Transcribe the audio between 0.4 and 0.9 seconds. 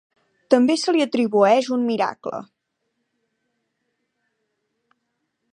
També